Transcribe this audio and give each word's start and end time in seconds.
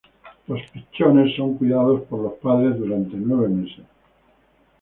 Los 0.47 0.61
pichones 0.71 1.35
son 1.35 1.59
cuidados 1.59 2.01
por 2.09 2.21
los 2.21 2.33
padres 2.39 2.75
durante 2.75 3.15
nueve 3.17 3.49
meses. 3.49 3.85